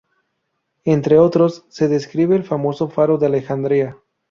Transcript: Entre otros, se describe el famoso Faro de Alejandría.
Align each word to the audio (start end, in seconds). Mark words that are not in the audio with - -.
Entre 0.83 1.19
otros, 1.19 1.63
se 1.69 1.87
describe 1.87 2.35
el 2.35 2.43
famoso 2.43 2.89
Faro 2.89 3.19
de 3.19 3.27
Alejandría. 3.27 3.97